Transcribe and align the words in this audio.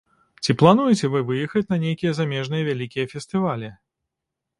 Ці 0.43 0.53
плануеце 0.59 1.09
вы 1.15 1.19
выехаць 1.27 1.63
на 1.73 1.77
нейкія 1.83 2.13
замежныя 2.21 2.67
вялікія 2.69 3.11
фестывалі? 3.13 3.69